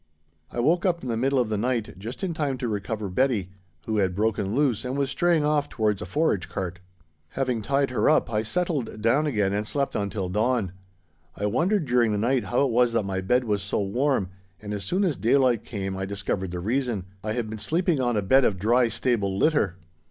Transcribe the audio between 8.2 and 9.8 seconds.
I settled down again and